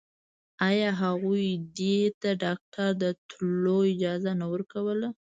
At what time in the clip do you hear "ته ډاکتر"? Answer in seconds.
2.21-2.73